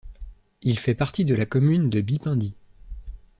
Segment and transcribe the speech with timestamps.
[0.63, 2.55] Il fait partie de la commune de Bipindi.